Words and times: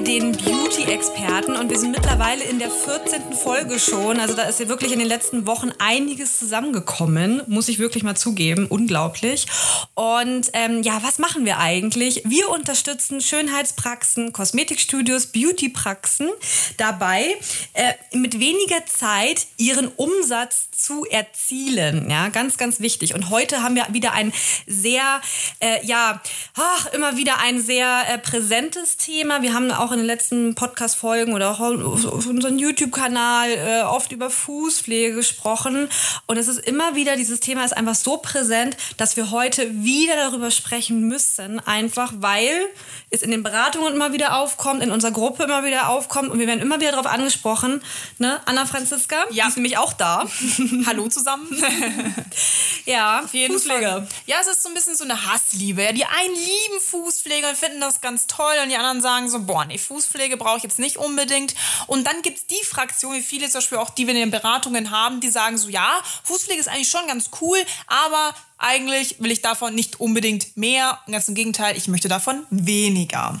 den 0.00 0.32
Beauty-Experten 0.32 1.56
und 1.56 1.70
wir 1.70 1.78
sind 1.78 1.90
mittlerweile 1.90 2.44
in 2.44 2.58
der 2.58 2.70
14. 2.70 3.32
Folge 3.32 3.80
schon. 3.80 4.20
Also 4.20 4.34
da 4.34 4.42
ist 4.44 4.60
ja 4.60 4.68
wirklich 4.68 4.92
in 4.92 5.00
den 5.00 5.08
letzten 5.08 5.46
Wochen 5.46 5.70
einiges 5.78 6.38
zusammengekommen, 6.38 7.42
muss 7.48 7.68
ich 7.68 7.78
wirklich 7.80 8.04
mal 8.04 8.16
zugeben. 8.16 8.66
Unglaublich. 8.66 9.46
Und 9.94 10.50
ähm, 10.52 10.82
ja, 10.82 11.02
was 11.02 11.18
machen 11.18 11.44
wir 11.44 11.58
eigentlich? 11.58 12.22
Wir 12.24 12.48
unterstützen 12.50 13.20
Schönheitspraxen, 13.20 14.32
Kosmetikstudios, 14.32 15.26
Beautypraxen 15.26 16.28
dabei, 16.76 17.36
äh, 17.72 17.94
mit 18.16 18.38
weniger 18.38 18.86
Zeit 18.86 19.46
ihren 19.56 19.88
Umsatz 19.88 20.68
zu 20.70 21.04
erzielen. 21.06 22.08
Ja, 22.08 22.28
ganz, 22.28 22.56
ganz 22.56 22.80
wichtig. 22.80 23.14
Und 23.14 23.30
heute 23.30 23.62
haben 23.62 23.74
wir 23.74 23.86
wieder 23.90 24.12
ein 24.12 24.32
sehr, 24.66 25.20
äh, 25.60 25.84
ja, 25.84 26.20
ach, 26.54 26.86
immer 26.92 27.16
wieder 27.16 27.40
ein 27.40 27.60
sehr 27.60 28.02
äh, 28.08 28.18
präsentes 28.18 28.96
Thema. 28.96 29.42
Wir 29.42 29.54
haben 29.54 29.72
auch 29.72 29.87
in 29.92 29.98
den 29.98 30.06
letzten 30.06 30.54
Podcast-Folgen 30.54 31.32
oder 31.34 31.50
auch 31.50 31.60
auf 31.60 32.26
unserem 32.26 32.58
YouTube-Kanal 32.58 33.50
äh, 33.50 33.82
oft 33.82 34.12
über 34.12 34.30
Fußpflege 34.30 35.14
gesprochen. 35.14 35.88
Und 36.26 36.36
es 36.36 36.48
ist 36.48 36.58
immer 36.58 36.94
wieder, 36.94 37.16
dieses 37.16 37.40
Thema 37.40 37.64
ist 37.64 37.76
einfach 37.76 37.94
so 37.94 38.18
präsent, 38.18 38.76
dass 38.96 39.16
wir 39.16 39.30
heute 39.30 39.82
wieder 39.82 40.16
darüber 40.16 40.50
sprechen 40.50 41.08
müssen. 41.08 41.60
Einfach 41.60 42.12
weil 42.18 42.68
es 43.10 43.22
in 43.22 43.30
den 43.30 43.42
Beratungen 43.42 43.94
immer 43.94 44.12
wieder 44.12 44.36
aufkommt, 44.36 44.82
in 44.82 44.90
unserer 44.90 45.12
Gruppe 45.12 45.44
immer 45.44 45.64
wieder 45.64 45.88
aufkommt 45.88 46.30
und 46.30 46.38
wir 46.38 46.46
werden 46.46 46.60
immer 46.60 46.80
wieder 46.80 46.92
darauf 46.92 47.06
angesprochen. 47.06 47.82
Ne? 48.18 48.40
Anna 48.44 48.66
Franziska, 48.66 49.16
ja. 49.30 49.44
die 49.44 49.48
ist 49.48 49.56
nämlich 49.56 49.78
auch 49.78 49.92
da. 49.92 50.26
Hallo 50.86 51.08
zusammen. 51.08 51.48
ja, 52.84 53.20
auf 53.24 53.32
jeden 53.32 53.54
Fußpflege. 53.54 53.86
Fall. 53.86 54.08
Ja, 54.26 54.36
es 54.40 54.48
ist 54.48 54.62
so 54.62 54.68
ein 54.68 54.74
bisschen 54.74 54.94
so 54.94 55.04
eine 55.04 55.26
Hassliebe. 55.26 55.82
Ja, 55.82 55.92
die 55.92 56.04
einen 56.04 56.34
lieben 56.34 56.80
Fußpflege 56.80 57.48
und 57.48 57.56
finden 57.56 57.80
das 57.80 58.00
ganz 58.00 58.26
toll 58.26 58.54
und 58.62 58.70
die 58.70 58.76
anderen 58.76 59.00
sagen 59.00 59.28
so, 59.30 59.40
boah, 59.40 59.64
nee, 59.68 59.78
Fußpflege 59.78 60.36
brauche 60.36 60.58
ich 60.58 60.62
jetzt 60.62 60.78
nicht 60.78 60.96
unbedingt. 60.96 61.54
Und 61.86 62.06
dann 62.06 62.22
gibt 62.22 62.38
es 62.38 62.46
die 62.46 62.64
Fraktion, 62.64 63.14
wie 63.14 63.22
viele 63.22 63.46
zum 63.48 63.58
Beispiel 63.58 63.78
auch, 63.78 63.90
die 63.90 64.06
wir 64.06 64.14
in 64.14 64.20
den 64.20 64.30
Beratungen 64.30 64.90
haben, 64.90 65.20
die 65.20 65.30
sagen 65.30 65.56
so, 65.56 65.68
ja, 65.68 66.00
Fußpflege 66.24 66.60
ist 66.60 66.68
eigentlich 66.68 66.88
schon 66.88 67.06
ganz 67.06 67.30
cool, 67.40 67.58
aber 67.86 68.34
eigentlich 68.58 69.16
will 69.20 69.30
ich 69.30 69.40
davon 69.40 69.74
nicht 69.74 70.00
unbedingt 70.00 70.56
mehr. 70.56 70.98
Ganz 71.10 71.28
im 71.28 71.34
Gegenteil, 71.34 71.76
ich 71.76 71.88
möchte 71.88 72.08
davon 72.08 72.44
weniger. 72.50 73.40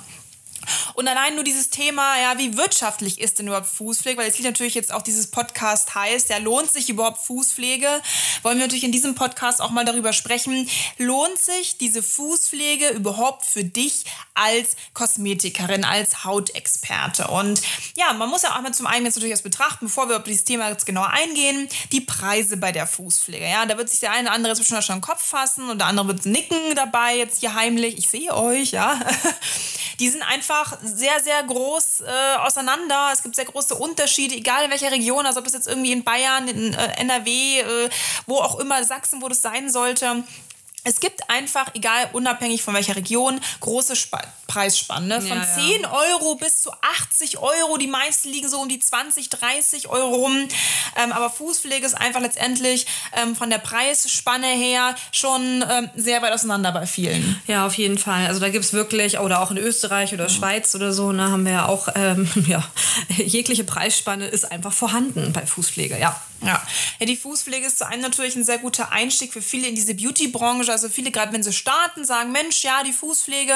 Und 0.98 1.06
allein 1.06 1.36
nur 1.36 1.44
dieses 1.44 1.70
Thema, 1.70 2.18
ja, 2.20 2.38
wie 2.38 2.56
wirtschaftlich 2.56 3.20
ist 3.20 3.38
denn 3.38 3.46
überhaupt 3.46 3.68
Fußpflege? 3.68 4.18
Weil 4.18 4.26
jetzt 4.26 4.42
natürlich 4.42 4.74
jetzt 4.74 4.92
auch 4.92 5.02
dieses 5.02 5.30
Podcast 5.30 5.94
heißt, 5.94 6.28
ja, 6.28 6.38
lohnt 6.38 6.72
sich 6.72 6.90
überhaupt 6.90 7.24
Fußpflege? 7.24 7.86
Wollen 8.42 8.58
wir 8.58 8.64
natürlich 8.64 8.82
in 8.82 8.90
diesem 8.90 9.14
Podcast 9.14 9.60
auch 9.60 9.70
mal 9.70 9.84
darüber 9.84 10.12
sprechen, 10.12 10.68
lohnt 10.96 11.38
sich 11.38 11.78
diese 11.78 12.02
Fußpflege 12.02 12.88
überhaupt 12.88 13.46
für 13.46 13.62
dich 13.62 14.06
als 14.34 14.74
Kosmetikerin, 14.92 15.84
als 15.84 16.24
Hautexperte? 16.24 17.28
Und 17.28 17.62
ja, 17.96 18.12
man 18.14 18.28
muss 18.28 18.42
ja 18.42 18.56
auch 18.56 18.60
mal 18.60 18.74
zum 18.74 18.88
einen 18.88 19.06
jetzt 19.06 19.14
natürlich 19.14 19.34
das 19.34 19.42
betrachten, 19.42 19.86
bevor 19.86 20.08
wir 20.08 20.16
auf 20.16 20.24
dieses 20.24 20.42
Thema 20.42 20.68
jetzt 20.68 20.84
genauer 20.84 21.10
eingehen, 21.10 21.68
die 21.92 22.00
Preise 22.00 22.56
bei 22.56 22.72
der 22.72 22.88
Fußpflege. 22.88 23.48
Ja, 23.48 23.66
da 23.66 23.78
wird 23.78 23.88
sich 23.88 24.00
der 24.00 24.10
eine 24.10 24.22
oder 24.26 24.32
andere 24.32 24.52
jetzt 24.52 24.66
schon 24.66 24.96
den 24.96 25.00
Kopf 25.00 25.24
fassen 25.24 25.70
und 25.70 25.78
der 25.78 25.86
andere 25.86 26.08
wird 26.08 26.26
nicken 26.26 26.74
dabei 26.74 27.18
jetzt 27.18 27.38
hier 27.38 27.54
heimlich. 27.54 27.98
Ich 27.98 28.10
sehe 28.10 28.34
euch, 28.34 28.72
ja. 28.72 28.98
Die 30.00 30.08
sind 30.08 30.22
einfach 30.22 30.78
sehr, 30.82 31.20
sehr 31.20 31.42
groß 31.42 32.02
äh, 32.02 32.36
auseinander. 32.38 33.10
Es 33.12 33.22
gibt 33.22 33.34
sehr 33.34 33.46
große 33.46 33.74
Unterschiede, 33.74 34.36
egal 34.36 34.64
in 34.64 34.70
welcher 34.70 34.92
Region, 34.92 35.26
also 35.26 35.40
ob 35.40 35.44
das 35.44 35.54
jetzt 35.54 35.66
irgendwie 35.66 35.92
in 35.92 36.04
Bayern, 36.04 36.46
in 36.48 36.72
äh, 36.74 37.00
NRW, 37.00 37.60
äh, 37.60 37.90
wo 38.26 38.36
auch 38.36 38.60
immer, 38.60 38.82
Sachsen, 38.84 39.20
wo 39.22 39.28
das 39.28 39.42
sein 39.42 39.70
sollte. 39.70 40.24
Es 40.88 41.00
gibt 41.00 41.28
einfach, 41.28 41.74
egal 41.74 42.08
unabhängig 42.14 42.62
von 42.62 42.72
welcher 42.72 42.96
Region, 42.96 43.40
große 43.60 43.92
Sp 43.92 44.16
Preisspanne. 44.48 45.20
Von 45.20 45.36
ja, 45.36 45.46
10 45.46 45.82
ja. 45.82 45.92
Euro 45.92 46.34
bis 46.36 46.62
zu 46.62 46.70
80 46.72 47.36
Euro. 47.36 47.76
Die 47.76 47.86
meisten 47.86 48.30
liegen 48.30 48.48
so 48.48 48.58
um 48.60 48.68
die 48.70 48.80
20, 48.80 49.28
30 49.28 49.88
Euro 49.90 50.16
rum. 50.16 50.48
Ähm, 50.96 51.12
aber 51.12 51.28
Fußpflege 51.28 51.84
ist 51.84 51.92
einfach 51.92 52.22
letztendlich 52.22 52.86
ähm, 53.14 53.36
von 53.36 53.50
der 53.50 53.58
Preisspanne 53.58 54.46
her 54.46 54.94
schon 55.12 55.62
ähm, 55.70 55.90
sehr 55.94 56.22
weit 56.22 56.32
auseinander 56.32 56.72
bei 56.72 56.86
vielen. 56.86 57.38
Ja, 57.46 57.66
auf 57.66 57.74
jeden 57.74 57.98
Fall. 57.98 58.26
Also 58.26 58.40
da 58.40 58.48
gibt 58.48 58.64
es 58.64 58.72
wirklich, 58.72 59.18
oder 59.18 59.42
auch 59.42 59.50
in 59.50 59.58
Österreich 59.58 60.14
oder 60.14 60.24
mhm. 60.24 60.32
Schweiz 60.32 60.74
oder 60.74 60.94
so, 60.94 61.12
ne, 61.12 61.30
haben 61.30 61.44
wir 61.44 61.52
ja 61.52 61.66
auch, 61.66 61.88
ähm, 61.94 62.26
ja, 62.48 62.64
jegliche 63.08 63.64
Preisspanne 63.64 64.28
ist 64.28 64.50
einfach 64.50 64.72
vorhanden 64.72 65.34
bei 65.34 65.44
Fußpflege, 65.44 65.98
ja. 65.98 66.18
Ja. 66.40 66.62
ja, 67.00 67.06
die 67.06 67.16
Fußpflege 67.16 67.66
ist 67.66 67.78
zu 67.78 67.86
einem 67.86 68.02
natürlich 68.02 68.36
ein 68.36 68.44
sehr 68.44 68.58
guter 68.58 68.92
Einstieg 68.92 69.32
für 69.32 69.42
viele 69.42 69.66
in 69.66 69.74
diese 69.74 69.94
Beauty-Branche. 69.94 70.70
Also 70.70 70.88
viele, 70.88 71.10
gerade 71.10 71.32
wenn 71.32 71.42
sie 71.42 71.52
starten, 71.52 72.04
sagen, 72.04 72.30
Mensch, 72.30 72.62
ja, 72.62 72.82
die 72.84 72.92
Fußpflege, 72.92 73.54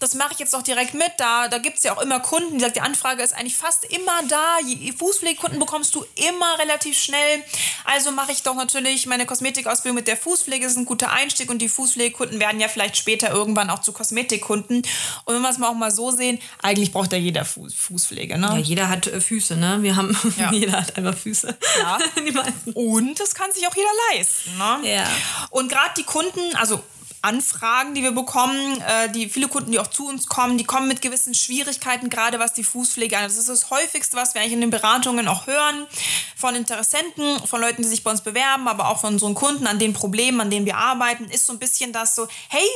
das 0.00 0.14
mache 0.14 0.32
ich 0.32 0.40
jetzt 0.40 0.52
doch 0.52 0.62
direkt 0.62 0.94
mit. 0.94 1.12
Da, 1.18 1.48
da 1.48 1.58
gibt 1.58 1.76
es 1.76 1.84
ja 1.84 1.96
auch 1.96 2.02
immer 2.02 2.20
Kunden, 2.20 2.54
die 2.54 2.60
sagen, 2.60 2.74
die 2.74 2.80
Anfrage 2.80 3.22
ist 3.22 3.34
eigentlich 3.34 3.56
fast 3.56 3.84
immer 3.84 4.20
da. 4.28 4.58
Fußpflegekunden 4.96 5.60
bekommst 5.60 5.94
du 5.94 6.04
immer 6.28 6.58
relativ 6.58 6.98
schnell. 6.98 7.44
Also 7.84 8.10
mache 8.10 8.32
ich 8.32 8.42
doch 8.42 8.54
natürlich 8.54 9.06
meine 9.06 9.26
Kosmetikausbildung 9.26 9.96
mit 9.96 10.08
der 10.08 10.16
Fußpflege, 10.16 10.64
das 10.64 10.72
ist 10.72 10.78
ein 10.78 10.86
guter 10.86 11.12
Einstieg. 11.12 11.50
Und 11.50 11.58
die 11.58 11.68
Fußpflegekunden 11.68 12.40
werden 12.40 12.60
ja 12.60 12.68
vielleicht 12.68 12.96
später 12.96 13.30
irgendwann 13.30 13.70
auch 13.70 13.80
zu 13.80 13.92
Kosmetikkunden. 13.92 14.82
Und 15.24 15.34
wenn 15.34 15.42
wir 15.42 15.50
es 15.50 15.58
mal 15.58 15.68
auch 15.68 15.74
mal 15.74 15.92
so 15.92 16.10
sehen, 16.10 16.40
eigentlich 16.62 16.92
braucht 16.92 17.12
ja 17.12 17.18
jeder 17.18 17.44
Fußpflege. 17.44 18.38
Ne? 18.38 18.46
Ja, 18.46 18.58
jeder 18.58 18.88
hat 18.88 19.06
äh, 19.06 19.20
Füße, 19.20 19.56
ne? 19.56 19.78
Wir 19.82 19.94
haben, 19.94 20.16
ja. 20.36 20.52
jeder 20.52 20.72
hat 20.80 20.96
einfach 20.96 21.16
Füße. 21.16 21.56
Ja. 21.78 21.98
die 22.30 22.32
meisten. 22.32 22.72
Und 22.72 23.20
das 23.20 23.34
kann 23.34 23.52
sich 23.52 23.66
auch 23.66 23.74
jeder 23.74 23.88
leisten. 24.12 24.56
Ne? 24.56 24.80
Ja. 24.94 25.06
Und 25.50 25.68
gerade 25.68 25.94
die 25.96 26.04
Kunden, 26.04 26.54
also 26.56 26.82
Anfragen, 27.24 27.94
die 27.94 28.02
wir 28.02 28.12
bekommen, 28.12 28.80
äh, 28.80 29.10
die 29.10 29.28
viele 29.28 29.48
Kunden, 29.48 29.72
die 29.72 29.78
auch 29.78 29.86
zu 29.86 30.06
uns 30.06 30.26
kommen, 30.26 30.58
die 30.58 30.64
kommen 30.64 30.86
mit 30.86 31.02
gewissen 31.02 31.34
Schwierigkeiten, 31.34 32.10
gerade 32.10 32.38
was 32.38 32.52
die 32.52 32.64
Fußpflege 32.64 33.16
angeht. 33.16 33.30
Das 33.30 33.38
ist 33.38 33.48
das 33.48 33.70
häufigste, 33.70 34.16
was 34.16 34.34
wir 34.34 34.42
eigentlich 34.42 34.52
in 34.52 34.60
den 34.60 34.70
Beratungen 34.70 35.26
auch 35.26 35.46
hören 35.46 35.86
von 36.36 36.54
Interessenten, 36.54 37.40
von 37.46 37.60
Leuten, 37.60 37.82
die 37.82 37.88
sich 37.88 38.04
bei 38.04 38.10
uns 38.10 38.20
bewerben, 38.20 38.68
aber 38.68 38.88
auch 38.88 39.00
von 39.00 39.14
unseren 39.14 39.34
Kunden 39.34 39.66
an 39.66 39.78
den 39.78 39.94
Problemen, 39.94 40.40
an 40.40 40.50
denen 40.50 40.66
wir 40.66 40.76
arbeiten, 40.76 41.24
ist 41.24 41.46
so 41.46 41.52
ein 41.52 41.58
bisschen 41.58 41.92
das 41.92 42.14
so, 42.14 42.28
hey, 42.48 42.66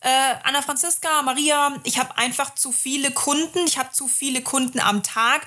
äh, 0.00 0.34
Anna 0.42 0.62
Franziska, 0.62 1.22
Maria, 1.22 1.76
ich 1.84 1.98
habe 1.98 2.18
einfach 2.18 2.54
zu 2.54 2.72
viele 2.72 3.12
Kunden, 3.12 3.60
ich 3.66 3.78
habe 3.78 3.92
zu 3.92 4.08
viele 4.08 4.42
Kunden 4.42 4.80
am 4.80 5.04
Tag 5.04 5.46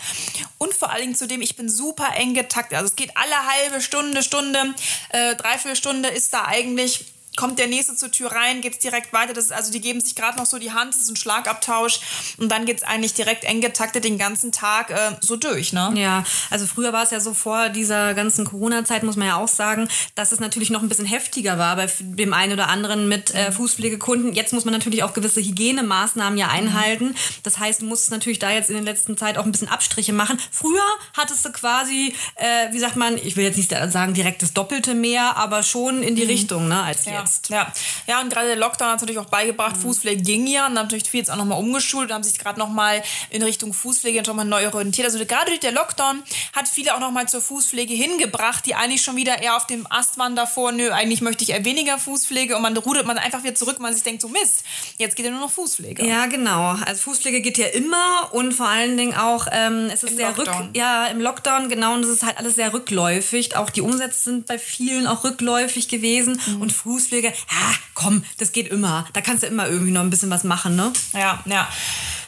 und 0.57 0.73
vor 0.73 0.91
allen 0.91 1.01
Dingen 1.01 1.15
zudem, 1.15 1.41
ich 1.41 1.57
bin 1.57 1.69
super 1.69 2.15
eng 2.15 2.33
getaktet. 2.33 2.77
Also 2.77 2.87
es 2.87 2.95
geht 2.95 3.15
alle 3.17 3.35
halbe 3.45 3.81
Stunde, 3.81 4.23
Stunde, 4.23 4.73
äh, 5.09 5.35
dreiviertel 5.35 5.75
Stunde 5.75 6.09
ist 6.09 6.33
da 6.33 6.45
eigentlich 6.45 7.05
kommt 7.35 7.59
der 7.59 7.67
nächste 7.67 7.95
zur 7.95 8.11
Tür 8.11 8.31
rein, 8.31 8.61
geht 8.61 8.73
es 8.73 8.79
direkt 8.79 9.13
weiter. 9.13 9.33
Das 9.33 9.45
ist, 9.45 9.53
also 9.53 9.71
die 9.71 9.81
geben 9.81 10.01
sich 10.01 10.15
gerade 10.15 10.37
noch 10.37 10.45
so 10.45 10.57
die 10.57 10.71
Hand, 10.71 10.93
das 10.93 11.01
ist 11.01 11.09
ein 11.09 11.15
Schlagabtausch 11.15 11.99
und 12.37 12.51
dann 12.51 12.65
geht 12.65 12.77
es 12.77 12.83
eigentlich 12.83 13.13
direkt 13.13 13.43
eng 13.43 13.61
getaktet 13.61 14.03
den 14.03 14.17
ganzen 14.17 14.51
Tag 14.51 14.91
äh, 14.91 15.11
so 15.21 15.35
durch. 15.35 15.73
Ne? 15.73 15.93
Ja, 15.95 16.23
also 16.49 16.65
früher 16.65 16.93
war 16.93 17.03
es 17.03 17.11
ja 17.11 17.19
so 17.19 17.33
vor 17.33 17.69
dieser 17.69 18.13
ganzen 18.13 18.45
Corona-Zeit, 18.45 19.03
muss 19.03 19.15
man 19.15 19.27
ja 19.27 19.35
auch 19.35 19.47
sagen, 19.47 19.89
dass 20.15 20.31
es 20.31 20.39
natürlich 20.39 20.69
noch 20.69 20.81
ein 20.81 20.89
bisschen 20.89 21.05
heftiger 21.05 21.57
war 21.57 21.75
bei 21.75 21.89
dem 21.99 22.33
einen 22.33 22.53
oder 22.53 22.69
anderen 22.69 23.07
mit 23.09 23.33
äh, 23.33 23.51
Fußpflegekunden. 23.51 24.33
Jetzt 24.33 24.53
muss 24.53 24.65
man 24.65 24.73
natürlich 24.73 25.03
auch 25.03 25.13
gewisse 25.13 25.41
Hygienemaßnahmen 25.41 26.37
ja 26.37 26.47
einhalten. 26.47 27.15
Das 27.43 27.59
heißt, 27.59 27.81
du 27.81 27.85
musst 27.85 28.11
natürlich 28.11 28.39
da 28.39 28.51
jetzt 28.51 28.69
in 28.69 28.75
den 28.75 28.85
letzten 28.85 29.17
Zeit 29.17 29.37
auch 29.37 29.45
ein 29.45 29.51
bisschen 29.51 29.67
Abstriche 29.67 30.13
machen. 30.13 30.39
Früher 30.51 30.83
hattest 31.17 31.43
du 31.45 31.51
quasi, 31.51 32.13
äh, 32.35 32.71
wie 32.71 32.79
sagt 32.79 32.95
man, 32.95 33.17
ich 33.17 33.35
will 33.35 33.43
jetzt 33.43 33.57
nicht 33.57 33.73
sagen 33.89 34.13
direkt 34.13 34.41
das 34.41 34.53
Doppelte 34.53 34.93
mehr, 34.93 35.35
aber 35.37 35.63
schon 35.63 36.03
in 36.03 36.15
die 36.15 36.23
mhm. 36.23 36.29
Richtung 36.29 36.67
ne, 36.67 36.81
als 36.81 37.05
ja. 37.05 37.19
jetzt 37.19 37.24
jetzt. 37.25 37.49
Ja, 37.49 37.71
ja 38.07 38.21
und 38.21 38.29
gerade 38.29 38.47
der 38.47 38.55
Lockdown 38.55 38.89
hat 38.89 39.01
natürlich 39.01 39.19
auch 39.19 39.25
beigebracht, 39.25 39.77
mhm. 39.77 39.81
Fußpflege 39.81 40.21
ging 40.21 40.47
ja 40.47 40.67
und 40.67 40.73
natürlich 40.73 41.09
viele 41.09 41.21
jetzt 41.21 41.31
auch 41.31 41.37
nochmal 41.37 41.59
umgeschult 41.59 42.09
und 42.09 42.15
haben 42.15 42.23
sich 42.23 42.37
gerade 42.37 42.59
nochmal 42.59 43.03
in 43.29 43.41
Richtung 43.43 43.73
Fußpflege 43.73 44.21
nochmal 44.23 44.45
neu 44.45 44.67
orientiert. 44.67 45.05
Also 45.05 45.23
gerade 45.25 45.47
durch 45.47 45.59
der 45.59 45.71
Lockdown 45.71 46.23
hat 46.53 46.67
viele 46.67 46.95
auch 46.95 46.99
nochmal 46.99 47.27
zur 47.27 47.41
Fußpflege 47.41 47.93
hingebracht, 47.93 48.65
die 48.65 48.75
eigentlich 48.75 49.01
schon 49.01 49.15
wieder 49.15 49.41
eher 49.41 49.55
auf 49.55 49.67
dem 49.67 49.85
Ast 49.89 50.17
waren 50.17 50.35
davor, 50.35 50.71
nö, 50.71 50.91
eigentlich 50.91 51.21
möchte 51.21 51.43
ich 51.43 51.51
eher 51.51 51.65
weniger 51.65 51.97
Fußpflege 51.97 52.55
und 52.55 52.61
man 52.61 52.75
rudert 52.77 53.05
man 53.05 53.17
einfach 53.17 53.43
wieder 53.43 53.55
zurück, 53.55 53.77
und 53.77 53.83
man 53.83 53.93
sich 53.93 54.03
denkt, 54.03 54.21
so 54.21 54.27
Mist, 54.27 54.63
jetzt 54.97 55.15
geht 55.15 55.25
ja 55.25 55.31
nur 55.31 55.41
noch 55.41 55.51
Fußpflege. 55.51 56.05
Ja, 56.05 56.25
genau. 56.27 56.75
Also 56.85 57.01
Fußpflege 57.03 57.41
geht 57.41 57.57
ja 57.57 57.67
immer 57.67 58.29
und 58.31 58.53
vor 58.53 58.67
allen 58.67 58.97
Dingen 58.97 59.15
auch, 59.15 59.47
ähm, 59.51 59.89
es 59.91 60.03
ist 60.03 60.11
Im 60.11 60.17
sehr 60.17 60.33
Lockdown. 60.33 60.67
rück, 60.67 60.75
ja, 60.75 61.07
im 61.07 61.21
Lockdown, 61.21 61.69
genau, 61.69 61.93
und 61.93 62.03
es 62.03 62.09
ist 62.09 62.23
halt 62.23 62.37
alles 62.37 62.55
sehr 62.55 62.73
rückläufig. 62.73 63.55
Auch 63.55 63.69
die 63.69 63.81
Umsätze 63.81 64.23
sind 64.23 64.45
bei 64.45 64.59
vielen 64.59 65.07
auch 65.07 65.23
rückläufig 65.23 65.87
gewesen 65.87 66.39
mhm. 66.45 66.61
und 66.61 66.71
Fußpflege, 66.71 67.14
ja, 67.23 67.31
komm, 67.93 68.23
das 68.37 68.51
geht 68.51 68.67
immer. 68.67 69.05
Da 69.13 69.21
kannst 69.21 69.43
du 69.43 69.47
immer 69.47 69.67
irgendwie 69.67 69.91
noch 69.91 70.01
ein 70.01 70.09
bisschen 70.09 70.29
was 70.29 70.43
machen, 70.43 70.75
ne? 70.75 70.91
Ja, 71.13 71.41
ja. 71.45 71.67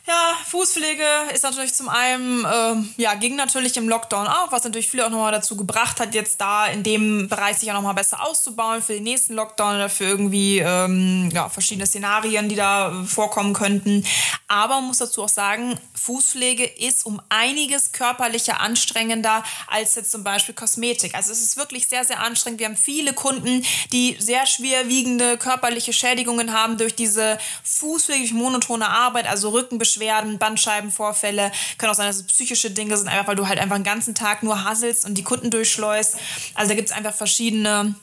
Ja, 0.07 0.37
Fußpflege 0.45 1.03
ist 1.33 1.43
natürlich 1.43 1.73
zum 1.73 1.89
einen, 1.89 2.47
ähm, 2.49 2.93
ja, 2.95 3.15
ging 3.15 3.35
natürlich 3.35 3.75
im 3.75 3.89
Lockdown 3.89 4.25
auch, 4.25 4.53
was 4.53 4.63
natürlich 4.63 4.89
viele 4.89 5.05
auch 5.05 5.09
nochmal 5.09 5.33
dazu 5.33 5.57
gebracht 5.57 5.99
hat, 5.99 6.15
jetzt 6.15 6.39
da 6.39 6.67
in 6.67 6.81
dem 6.81 7.27
Bereich 7.27 7.57
sich 7.57 7.69
auch 7.69 7.75
nochmal 7.75 7.93
besser 7.93 8.25
auszubauen 8.25 8.81
für 8.81 8.93
den 8.93 9.03
nächsten 9.03 9.33
Lockdown 9.33 9.75
oder 9.75 9.89
für 9.89 10.05
irgendwie, 10.05 10.59
ähm, 10.59 11.29
ja, 11.33 11.49
verschiedene 11.49 11.85
Szenarien, 11.85 12.47
die 12.47 12.55
da 12.55 12.87
äh, 12.87 13.05
vorkommen 13.05 13.51
könnten. 13.51 14.05
Aber 14.47 14.75
man 14.75 14.85
muss 14.85 14.99
dazu 14.99 15.23
auch 15.23 15.29
sagen, 15.29 15.77
Fußpflege 15.93 16.63
ist 16.63 17.05
um 17.05 17.21
einiges 17.27 17.91
körperlicher 17.91 18.61
anstrengender 18.61 19.43
als 19.67 19.95
jetzt 19.95 20.11
zum 20.11 20.23
Beispiel 20.23 20.55
Kosmetik. 20.55 21.15
Also 21.15 21.33
es 21.33 21.41
ist 21.41 21.57
wirklich 21.57 21.85
sehr, 21.89 22.05
sehr 22.05 22.21
anstrengend. 22.21 22.61
Wir 22.61 22.67
haben 22.67 22.77
viele 22.77 23.11
Kunden, 23.11 23.61
die 23.91 24.15
sehr 24.19 24.45
schwerwiegende 24.45 25.37
körperliche 25.37 25.91
Schädigungen 25.91 26.53
haben 26.53 26.77
durch 26.77 26.95
diese 26.95 27.37
Fußpflege, 27.65 28.33
monotone 28.33 28.87
Arbeit, 28.87 29.27
also 29.27 29.49
Rückenbeschwerden, 29.49 29.96
Bandscheibenvorfälle. 30.37 31.51
Kann 31.77 31.89
auch 31.89 31.95
sein, 31.95 32.07
dass 32.07 32.17
es 32.17 32.23
psychische 32.23 32.71
Dinge 32.71 32.97
sind, 32.97 33.07
einfach 33.07 33.27
weil 33.27 33.35
du 33.35 33.47
halt 33.47 33.59
einfach 33.59 33.75
den 33.75 33.83
ganzen 33.83 34.15
Tag 34.15 34.43
nur 34.43 34.63
hasselst 34.63 35.05
und 35.05 35.15
die 35.15 35.23
Kunden 35.23 35.49
durchschleust. 35.49 36.17
Also 36.55 36.69
da 36.69 36.75
gibt 36.75 36.89
es 36.89 36.95
einfach 36.95 37.13
verschiedene 37.13 37.95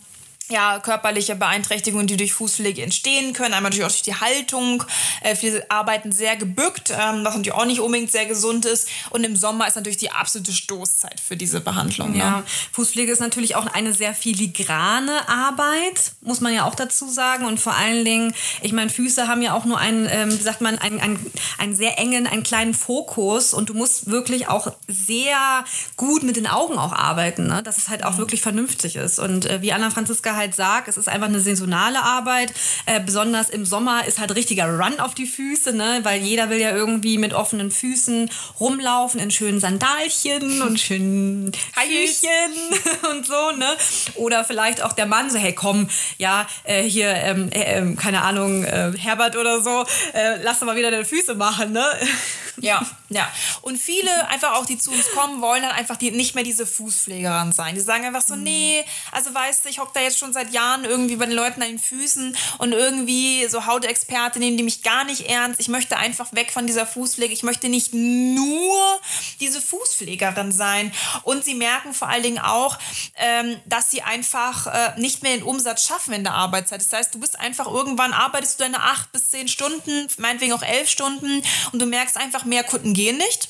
ja, 0.50 0.78
körperliche 0.78 1.36
Beeinträchtigungen, 1.36 2.06
die 2.06 2.18
durch 2.18 2.34
Fußpflege 2.34 2.82
entstehen 2.82 3.32
können. 3.32 3.54
Einmal 3.54 3.70
natürlich 3.70 3.86
auch 3.86 3.90
durch 3.90 4.02
die 4.02 4.14
Haltung. 4.14 4.84
Äh, 5.22 5.36
viele 5.36 5.64
arbeiten 5.70 6.12
sehr 6.12 6.36
gebückt, 6.36 6.90
ähm, 6.90 7.24
was 7.24 7.34
natürlich 7.34 7.52
auch 7.52 7.64
nicht 7.64 7.80
unbedingt 7.80 8.12
sehr 8.12 8.26
gesund 8.26 8.66
ist. 8.66 8.88
Und 9.08 9.24
im 9.24 9.36
Sommer 9.36 9.66
ist 9.66 9.76
natürlich 9.76 9.96
die 9.96 10.10
absolute 10.10 10.52
Stoßzeit 10.52 11.18
für 11.18 11.38
diese 11.38 11.62
Behandlung. 11.62 12.12
Ne? 12.12 12.18
Ja, 12.18 12.42
Fußpflege 12.72 13.10
ist 13.10 13.20
natürlich 13.20 13.56
auch 13.56 13.66
eine 13.66 13.94
sehr 13.94 14.12
filigrane 14.12 15.26
Arbeit, 15.28 16.12
muss 16.20 16.42
man 16.42 16.52
ja 16.52 16.66
auch 16.66 16.74
dazu 16.74 17.08
sagen. 17.08 17.46
Und 17.46 17.58
vor 17.58 17.74
allen 17.74 18.04
Dingen, 18.04 18.34
ich 18.60 18.72
meine, 18.72 18.90
Füße 18.90 19.26
haben 19.26 19.40
ja 19.40 19.54
auch 19.54 19.64
nur 19.64 19.78
einen, 19.78 20.06
ähm, 20.10 20.30
wie 20.30 20.42
sagt 20.42 20.60
man, 20.60 20.78
einen, 20.78 21.00
einen, 21.00 21.32
einen 21.56 21.74
sehr 21.74 21.98
engen, 21.98 22.26
einen 22.26 22.42
kleinen 22.42 22.74
Fokus. 22.74 23.54
Und 23.54 23.70
du 23.70 23.74
musst 23.74 24.10
wirklich 24.10 24.46
auch 24.48 24.70
sehr 24.88 25.64
gut 25.96 26.22
mit 26.22 26.36
den 26.36 26.46
Augen 26.46 26.76
auch 26.76 26.92
arbeiten, 26.92 27.46
ne? 27.46 27.62
dass 27.62 27.78
es 27.78 27.88
halt 27.88 28.04
auch 28.04 28.18
wirklich 28.18 28.42
vernünftig 28.42 28.96
ist. 28.96 29.18
Und 29.18 29.46
äh, 29.46 29.62
wie 29.62 29.72
Anna 29.72 29.88
Franziska 29.88 30.33
halt 30.36 30.54
sagt, 30.54 30.88
es 30.88 30.96
ist 30.96 31.08
einfach 31.08 31.28
eine 31.28 31.40
saisonale 31.40 32.02
Arbeit. 32.02 32.52
Äh, 32.86 33.00
besonders 33.00 33.50
im 33.50 33.64
Sommer 33.64 34.06
ist 34.06 34.18
halt 34.18 34.34
richtiger 34.34 34.68
Run 34.68 35.00
auf 35.00 35.14
die 35.14 35.26
Füße, 35.26 35.72
ne? 35.72 36.00
weil 36.02 36.20
jeder 36.22 36.50
will 36.50 36.58
ja 36.58 36.70
irgendwie 36.70 37.18
mit 37.18 37.34
offenen 37.34 37.70
Füßen 37.70 38.30
rumlaufen 38.60 39.20
in 39.20 39.30
schönen 39.30 39.60
Sandalchen 39.60 40.62
und 40.62 40.80
schönen 40.80 41.52
Hüchen 41.76 43.10
und 43.10 43.26
so. 43.26 43.52
Ne? 43.52 43.76
Oder 44.14 44.44
vielleicht 44.44 44.82
auch 44.82 44.92
der 44.92 45.06
Mann 45.06 45.30
so, 45.30 45.38
hey 45.38 45.54
komm, 45.54 45.88
ja, 46.18 46.46
äh, 46.64 46.82
hier, 46.82 47.08
ähm, 47.10 47.50
äh, 47.50 47.78
ähm, 47.78 47.96
keine 47.96 48.22
Ahnung, 48.22 48.64
äh, 48.64 48.92
Herbert 48.96 49.36
oder 49.36 49.60
so, 49.60 49.84
äh, 50.12 50.42
lass 50.42 50.60
doch 50.60 50.66
mal 50.66 50.76
wieder 50.76 50.90
deine 50.90 51.04
Füße 51.04 51.34
machen. 51.34 51.72
Ne? 51.72 51.84
Ja, 52.58 52.84
ja. 53.08 53.30
Und 53.62 53.78
viele 53.78 54.28
einfach 54.28 54.54
auch, 54.54 54.66
die 54.66 54.78
zu 54.78 54.90
uns 54.90 55.10
kommen, 55.12 55.40
wollen 55.40 55.62
dann 55.62 55.72
einfach 55.72 55.96
die, 55.96 56.10
nicht 56.10 56.34
mehr 56.34 56.44
diese 56.44 56.66
Fußpflegerin 56.66 57.52
sein. 57.52 57.74
Die 57.74 57.80
sagen 57.80 58.04
einfach 58.04 58.22
so, 58.22 58.36
mhm. 58.36 58.44
nee, 58.44 58.84
also 59.12 59.34
weißt 59.34 59.64
du, 59.64 59.68
ich 59.68 59.78
hocke 59.78 59.92
da 59.94 60.00
jetzt 60.00 60.18
schon 60.18 60.32
seit 60.32 60.52
Jahren 60.52 60.84
irgendwie 60.84 61.16
bei 61.16 61.26
den 61.26 61.34
Leuten 61.34 61.62
an 61.62 61.68
den 61.68 61.78
Füßen 61.78 62.36
und 62.58 62.72
irgendwie 62.72 63.46
so 63.48 63.66
Hautexperte 63.66 64.38
nehmen 64.38 64.56
die 64.56 64.62
mich 64.62 64.82
gar 64.82 65.04
nicht 65.04 65.28
ernst. 65.28 65.60
Ich 65.60 65.68
möchte 65.68 65.96
einfach 65.96 66.32
weg 66.32 66.52
von 66.52 66.66
dieser 66.66 66.86
Fußpflege. 66.86 67.32
Ich 67.32 67.42
möchte 67.42 67.68
nicht 67.68 67.92
nur 67.94 69.00
diese 69.40 69.60
Fußpflegerin 69.60 70.52
sein. 70.52 70.92
Und 71.22 71.44
sie 71.44 71.54
merken 71.54 71.94
vor 71.94 72.08
allen 72.08 72.22
Dingen 72.22 72.38
auch, 72.38 72.78
ähm, 73.16 73.60
dass 73.66 73.90
sie 73.90 74.02
einfach 74.02 74.66
äh, 74.66 75.00
nicht 75.00 75.22
mehr 75.22 75.36
den 75.36 75.42
Umsatz 75.42 75.86
schaffen 75.86 76.14
in 76.14 76.24
der 76.24 76.34
Arbeitszeit. 76.34 76.80
Das 76.80 76.92
heißt, 76.92 77.14
du 77.14 77.20
bist 77.20 77.38
einfach 77.38 77.66
irgendwann, 77.66 78.12
arbeitest 78.12 78.60
du 78.60 78.64
deine 78.64 78.82
acht 78.82 79.12
bis 79.12 79.30
zehn 79.30 79.48
Stunden, 79.48 80.08
meinetwegen 80.18 80.52
auch 80.52 80.62
elf 80.62 80.88
Stunden 80.88 81.42
und 81.72 81.80
du 81.80 81.86
merkst 81.86 82.16
einfach, 82.16 82.43
mehr 82.44 82.64
Kunden 82.64 82.94
gehen 82.94 83.16
nicht. 83.16 83.48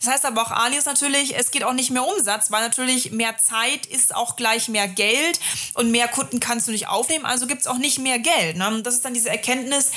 Das 0.00 0.12
heißt 0.12 0.24
aber 0.24 0.42
auch 0.42 0.50
Alias 0.50 0.84
natürlich, 0.84 1.36
es 1.36 1.50
geht 1.50 1.64
auch 1.64 1.72
nicht 1.72 1.90
mehr 1.90 2.06
Umsatz, 2.06 2.50
weil 2.50 2.62
natürlich 2.62 3.10
mehr 3.10 3.36
Zeit 3.38 3.86
ist 3.86 4.14
auch 4.14 4.36
gleich 4.36 4.68
mehr 4.68 4.88
Geld 4.88 5.40
und 5.74 5.90
mehr 5.90 6.08
Kunden 6.08 6.40
kannst 6.40 6.68
du 6.68 6.72
nicht 6.72 6.88
aufnehmen, 6.88 7.24
also 7.24 7.46
gibt 7.46 7.62
es 7.62 7.66
auch 7.66 7.78
nicht 7.78 7.98
mehr 7.98 8.18
Geld. 8.18 8.56
Ne? 8.56 8.82
Das 8.82 8.94
ist 8.94 9.04
dann 9.04 9.14
diese 9.14 9.30
Erkenntnis, 9.30 9.90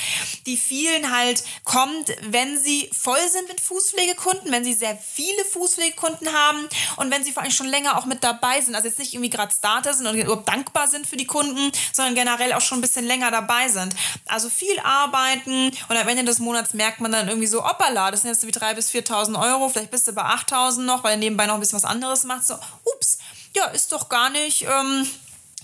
die 0.46 0.56
vielen 0.56 1.16
halt 1.16 1.44
kommt, 1.64 2.10
wenn 2.22 2.58
sie 2.58 2.90
voll 2.98 3.28
sind 3.30 3.48
mit 3.48 3.60
Fußpflegekunden, 3.60 4.50
wenn 4.50 4.64
sie 4.64 4.74
sehr 4.74 4.96
viele 4.96 5.44
Fußpflegekunden 5.44 6.32
haben 6.32 6.68
und 6.96 7.10
wenn 7.10 7.24
sie 7.24 7.32
vor 7.32 7.42
allem 7.42 7.52
schon 7.52 7.66
länger 7.66 7.98
auch 7.98 8.06
mit 8.06 8.24
dabei 8.24 8.60
sind, 8.60 8.74
also 8.74 8.88
jetzt 8.88 8.98
nicht 8.98 9.14
irgendwie 9.14 9.30
gerade 9.30 9.54
Starter 9.54 9.94
sind 9.94 10.06
und 10.06 10.16
überhaupt 10.16 10.48
dankbar 10.48 10.88
sind 10.88 11.06
für 11.06 11.16
die 11.16 11.26
Kunden, 11.26 11.72
sondern 11.92 12.14
generell 12.14 12.52
auch 12.52 12.60
schon 12.60 12.78
ein 12.78 12.82
bisschen 12.82 13.06
länger 13.06 13.30
dabei 13.30 13.68
sind. 13.68 13.94
Also 14.26 14.48
viel 14.48 14.78
arbeiten 14.80 15.70
und 15.88 15.96
am 15.96 16.08
Ende 16.08 16.24
des 16.24 16.38
Monats 16.38 16.74
merkt 16.74 17.00
man 17.00 17.12
dann 17.12 17.28
irgendwie 17.28 17.46
so, 17.46 17.64
hoppala, 17.64 18.10
das 18.10 18.22
sind 18.22 18.30
jetzt 18.30 18.46
wie 18.46 18.50
3.000 18.50 18.74
bis 18.74 18.90
4.000 18.90 19.40
Euro 19.40 19.67
vielleicht 19.68 19.90
bist 19.90 20.08
du 20.08 20.12
bei 20.12 20.22
8000 20.22 20.86
noch, 20.86 21.04
weil 21.04 21.12
er 21.12 21.18
nebenbei 21.18 21.46
noch 21.46 21.54
ein 21.54 21.60
bisschen 21.60 21.76
was 21.76 21.84
anderes 21.84 22.24
macht. 22.24 22.46
So, 22.46 22.54
ups, 22.84 23.18
ja, 23.54 23.66
ist 23.66 23.92
doch 23.92 24.08
gar 24.08 24.30
nicht. 24.30 24.64
Ähm, 24.64 25.06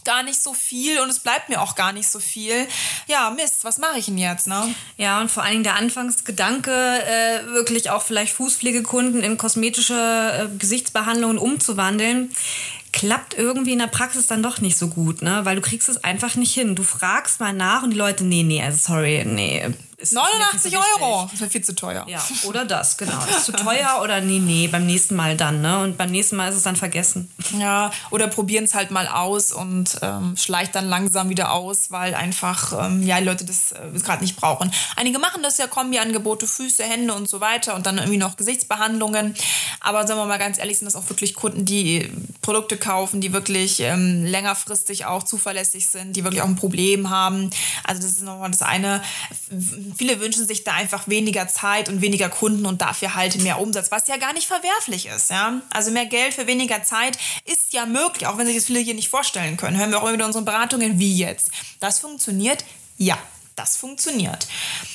gar 0.04 0.22
nicht 0.22 0.40
so 0.40 0.54
viel 0.54 1.00
und 1.00 1.08
es 1.08 1.18
bleibt 1.18 1.48
mir 1.48 1.60
auch 1.60 1.74
gar 1.74 1.92
nicht 1.92 2.08
so 2.08 2.18
viel. 2.18 2.68
Ja, 3.08 3.30
Mist, 3.30 3.64
was 3.64 3.78
mache 3.78 3.98
ich 3.98 4.06
denn 4.06 4.18
jetzt, 4.18 4.46
ne? 4.46 4.74
Ja, 4.96 5.20
und 5.20 5.30
vor 5.30 5.42
allen 5.42 5.52
Dingen 5.52 5.64
der 5.64 5.76
Anfangsgedanke, 5.76 6.70
äh, 6.70 7.46
wirklich 7.46 7.90
auch 7.90 8.02
vielleicht 8.02 8.34
Fußpflegekunden 8.34 9.22
in 9.22 9.38
kosmetische 9.38 10.50
äh, 10.52 10.58
Gesichtsbehandlungen 10.58 11.38
umzuwandeln, 11.38 12.32
klappt 12.92 13.36
irgendwie 13.36 13.72
in 13.72 13.80
der 13.80 13.86
Praxis 13.88 14.26
dann 14.26 14.42
doch 14.42 14.60
nicht 14.60 14.78
so 14.78 14.88
gut, 14.88 15.22
ne? 15.22 15.40
Weil 15.44 15.56
du 15.56 15.62
kriegst 15.62 15.88
es 15.88 16.04
einfach 16.04 16.36
nicht 16.36 16.54
hin. 16.54 16.76
Du 16.76 16.84
fragst 16.84 17.40
mal 17.40 17.52
nach 17.52 17.82
und 17.82 17.90
die 17.90 17.96
Leute, 17.96 18.24
nee, 18.24 18.42
nee, 18.42 18.62
also 18.62 18.78
sorry, 18.78 19.24
nee, 19.26 19.68
ist 20.04 20.14
89 20.14 20.76
Euro. 20.76 21.28
Das 21.30 21.40
wäre 21.40 21.50
viel 21.50 21.64
zu 21.64 21.74
teuer. 21.74 22.04
Ja, 22.08 22.24
oder 22.44 22.64
das, 22.64 22.96
genau. 22.96 23.12
Das 23.26 23.38
ist 23.38 23.44
zu 23.46 23.52
teuer 23.52 24.00
oder 24.02 24.20
nee, 24.20 24.38
nee, 24.38 24.68
beim 24.68 24.86
nächsten 24.86 25.16
Mal 25.16 25.36
dann, 25.36 25.60
ne? 25.60 25.80
Und 25.80 25.96
beim 25.96 26.10
nächsten 26.10 26.36
Mal 26.36 26.48
ist 26.50 26.56
es 26.56 26.62
dann 26.62 26.76
vergessen. 26.76 27.30
Ja, 27.58 27.90
oder 28.10 28.28
probieren 28.28 28.64
es 28.64 28.74
halt 28.74 28.90
mal 28.90 29.08
aus 29.08 29.52
und 29.52 29.98
ähm, 30.02 30.36
schleicht 30.36 30.74
dann 30.74 30.86
langsam 30.88 31.28
wieder 31.28 31.52
aus, 31.52 31.90
weil 31.90 32.14
einfach, 32.14 32.86
ähm, 32.86 33.02
ja, 33.02 33.18
die 33.18 33.24
Leute 33.24 33.44
das 33.44 33.72
äh, 33.72 33.98
gerade 34.00 34.22
nicht 34.22 34.36
brauchen. 34.36 34.70
Einige 34.96 35.18
machen 35.18 35.42
das 35.42 35.58
ja, 35.58 35.66
Kombi-Angebote, 35.66 36.46
Füße, 36.46 36.84
Hände 36.84 37.14
und 37.14 37.28
so 37.28 37.40
weiter 37.40 37.74
und 37.74 37.86
dann 37.86 37.98
irgendwie 37.98 38.18
noch 38.18 38.36
Gesichtsbehandlungen. 38.36 39.34
Aber 39.80 40.06
sagen 40.06 40.20
wir 40.20 40.26
mal 40.26 40.38
ganz 40.38 40.58
ehrlich, 40.58 40.78
sind 40.78 40.86
das 40.86 40.96
auch 40.96 41.08
wirklich 41.08 41.34
Kunden, 41.34 41.64
die 41.64 42.10
Produkte 42.42 42.76
kaufen, 42.76 43.20
die 43.20 43.32
wirklich 43.32 43.80
ähm, 43.80 44.24
längerfristig 44.24 45.06
auch 45.06 45.22
zuverlässig 45.22 45.88
sind, 45.88 46.14
die 46.14 46.24
wirklich 46.24 46.42
auch 46.42 46.48
ein 46.48 46.56
Problem 46.56 47.10
haben. 47.10 47.50
Also 47.84 48.02
das 48.02 48.12
ist 48.12 48.22
nochmal 48.22 48.50
das 48.50 48.62
eine 48.62 49.02
viele 49.96 50.20
wünschen 50.20 50.46
sich 50.46 50.64
da 50.64 50.72
einfach 50.72 51.08
weniger 51.08 51.48
Zeit 51.48 51.88
und 51.88 52.00
weniger 52.00 52.28
Kunden 52.28 52.66
und 52.66 52.80
dafür 52.80 53.14
halt 53.14 53.40
mehr 53.42 53.60
Umsatz, 53.60 53.90
was 53.90 54.06
ja 54.06 54.16
gar 54.16 54.32
nicht 54.32 54.46
verwerflich 54.46 55.06
ist. 55.06 55.30
Ja? 55.30 55.60
Also 55.70 55.90
mehr 55.90 56.06
Geld 56.06 56.34
für 56.34 56.46
weniger 56.46 56.82
Zeit 56.82 57.18
ist 57.44 57.72
ja 57.72 57.86
möglich, 57.86 58.26
auch 58.26 58.38
wenn 58.38 58.46
sich 58.46 58.56
das 58.56 58.66
viele 58.66 58.80
hier 58.80 58.94
nicht 58.94 59.08
vorstellen 59.08 59.56
können. 59.56 59.76
Hören 59.78 59.90
wir 59.90 59.98
auch 59.98 60.04
immer 60.04 60.14
wieder 60.14 60.26
unsere 60.26 60.44
Beratungen, 60.44 60.98
wie 60.98 61.16
jetzt. 61.16 61.50
Das 61.80 61.98
funktioniert? 61.98 62.64
Ja. 62.98 63.18
Das 63.56 63.76
funktioniert. 63.76 64.48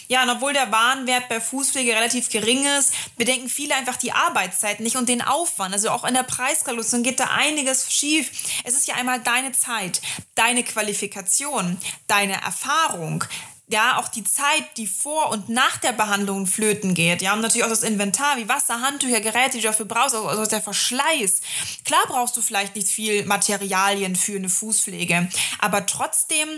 Ja, 0.09 0.23
und 0.23 0.31
obwohl 0.31 0.51
der 0.51 0.69
Warenwert 0.69 1.29
bei 1.29 1.39
Fußpflege 1.39 1.93
relativ 1.93 2.29
gering 2.29 2.65
ist, 2.77 2.93
bedenken 3.15 3.47
viele 3.47 3.73
einfach 3.75 3.95
die 3.95 4.11
Arbeitszeit 4.11 4.81
nicht 4.81 4.97
und 4.97 5.07
den 5.07 5.21
Aufwand. 5.21 5.73
Also 5.73 5.91
auch 5.91 6.03
in 6.03 6.13
der 6.13 6.23
Preiskalkulation 6.23 7.03
geht 7.03 7.21
da 7.21 7.27
einiges 7.27 7.91
schief. 7.91 8.29
Es 8.65 8.73
ist 8.73 8.87
ja 8.87 8.95
einmal 8.95 9.21
deine 9.21 9.53
Zeit, 9.53 10.01
deine 10.35 10.63
Qualifikation, 10.63 11.77
deine 12.07 12.41
Erfahrung, 12.41 13.23
ja, 13.69 13.99
auch 13.99 14.07
die 14.07 14.23
Zeit, 14.23 14.63
die 14.77 14.87
vor 14.87 15.29
und 15.29 15.47
nach 15.47 15.77
der 15.77 15.91
Behandlung 15.91 16.47
flöten 16.47 16.95
geht, 16.95 17.21
ja, 17.21 17.33
und 17.33 17.41
natürlich 17.41 17.63
auch 17.63 17.69
das 17.69 17.83
Inventar, 17.83 18.37
wie 18.37 18.49
Wasser, 18.49 18.81
Handtücher, 18.81 19.21
Geräte, 19.21 19.51
die 19.51 19.61
du 19.61 19.67
dafür 19.67 19.85
brauchst, 19.85 20.15
also, 20.15 20.45
der 20.45 20.61
Verschleiß. 20.61 21.41
Klar 21.85 22.01
brauchst 22.07 22.35
du 22.35 22.41
vielleicht 22.41 22.75
nicht 22.75 22.87
viel 22.87 23.25
Materialien 23.25 24.15
für 24.15 24.35
eine 24.35 24.49
Fußpflege, 24.49 25.29
aber 25.59 25.85
trotzdem 25.85 26.49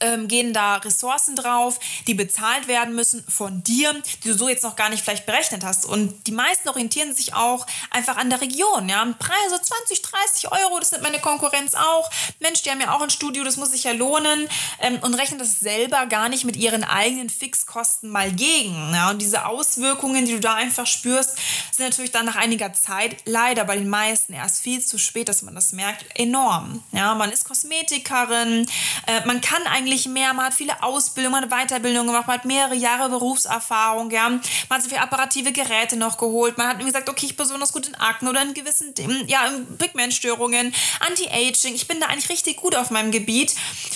ähm, 0.00 0.28
gehen 0.28 0.52
da 0.52 0.76
Ressourcen 0.76 1.36
drauf, 1.36 1.78
die 2.06 2.14
bezahlt 2.14 2.68
werden 2.68 2.94
müssen 2.94 3.24
von 3.28 3.62
dir, 3.62 3.94
die 4.24 4.28
du 4.28 4.34
so 4.36 4.48
jetzt 4.48 4.62
noch 4.62 4.76
gar 4.76 4.88
nicht 4.88 5.02
vielleicht 5.02 5.26
berechnet 5.26 5.64
hast. 5.64 5.86
Und 5.86 6.26
die 6.26 6.32
meisten 6.32 6.68
orientieren 6.68 7.14
sich 7.14 7.34
auch 7.34 7.66
einfach 7.90 8.16
an 8.16 8.30
der 8.30 8.40
Region. 8.40 8.88
Ja? 8.88 9.04
Preise 9.18 9.60
20, 9.60 10.02
30 10.02 10.52
Euro, 10.52 10.78
das 10.80 10.92
nimmt 10.92 11.04
meine 11.04 11.20
Konkurrenz 11.20 11.74
auch. 11.74 12.10
Mensch, 12.40 12.62
die 12.62 12.70
haben 12.70 12.80
ja 12.80 12.94
auch 12.94 13.00
ein 13.00 13.10
Studio, 13.10 13.44
das 13.44 13.56
muss 13.56 13.70
sich 13.70 13.84
ja 13.84 13.92
lohnen. 13.92 14.48
Ähm, 14.80 14.98
und 15.02 15.14
rechnen 15.14 15.38
das 15.38 15.60
selber 15.60 16.06
gar 16.06 16.28
nicht 16.28 16.44
mit 16.44 16.56
ihren 16.56 16.84
eigenen 16.84 17.30
Fixkosten 17.30 18.10
mal 18.10 18.32
gegen. 18.32 18.92
Ja? 18.92 19.10
Und 19.10 19.20
diese 19.20 19.46
Auswirkungen, 19.46 20.26
die 20.26 20.32
du 20.32 20.40
da 20.40 20.54
einfach 20.54 20.86
spürst, 20.86 21.36
sind 21.72 21.88
natürlich 21.88 22.12
dann 22.12 22.26
nach 22.26 22.36
einiger 22.36 22.72
Zeit 22.72 23.16
leider 23.24 23.64
bei 23.64 23.76
den 23.76 23.88
meisten 23.88 24.32
erst 24.32 24.62
viel 24.62 24.84
zu 24.84 24.98
spät, 24.98 25.28
dass 25.28 25.42
man 25.42 25.54
das 25.54 25.72
merkt, 25.72 26.04
enorm. 26.14 26.82
Ja? 26.92 27.14
Man 27.14 27.30
ist 27.30 27.44
Kosmetikerin, 27.46 28.66
äh, 29.06 29.26
man 29.26 29.40
kann 29.40 29.65
eigentlich 29.66 30.06
mehr, 30.08 30.32
man 30.34 30.46
hat 30.46 30.54
viele 30.54 30.82
Ausbildungen, 30.82 31.48
man 31.48 31.50
hat 31.50 31.68
Weiterbildung 31.68 32.06
gemacht, 32.06 32.26
man 32.26 32.38
hat 32.38 32.44
mehrere 32.44 32.74
Jahre 32.74 33.08
Berufserfahrung, 33.08 34.10
ja. 34.10 34.28
Man 34.28 34.40
hat 34.70 34.82
sich 34.82 34.92
für 34.92 35.00
apparative 35.00 35.52
Geräte 35.52 35.96
noch 35.96 36.18
geholt, 36.18 36.58
man 36.58 36.68
hat 36.68 36.78
gesagt, 36.78 37.08
okay, 37.08 37.26
ich 37.26 37.36
bin 37.36 37.44
besonders 37.44 37.72
gut 37.72 37.88
in 37.88 37.94
Akne 37.94 38.30
oder 38.30 38.42
in 38.42 38.54
gewissen, 38.54 38.94
ja, 39.26 39.50
Pigmentstörungen, 39.78 40.74
Anti-Aging, 41.00 41.74
ich 41.74 41.88
bin 41.88 42.00
da 42.00 42.06
eigentlich 42.06 42.28
richtig 42.28 42.56
gut 42.56 42.74
auf 42.74 42.90
meinem 42.90 43.10
Gebiet. 43.10 43.54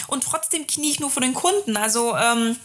Und 0.09 0.25
trotzdem 0.25 0.67
knie 0.67 0.91
ich 0.91 1.01
nur 1.01 1.11
vor 1.11 1.23
den 1.23 1.35
Kunden, 1.35 1.77
also, 1.77 2.17
ähm, 2.17 2.57